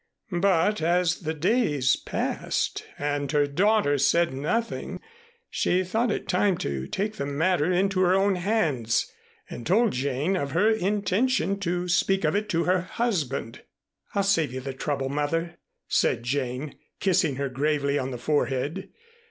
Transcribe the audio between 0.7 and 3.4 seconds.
as the days passed and